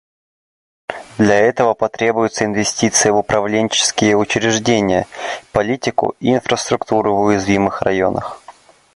[1.19, 5.05] Для этого потребуются инвестиции в управленческие учреждения,
[5.51, 8.41] политику и инфраструктуру в уязвимых районах.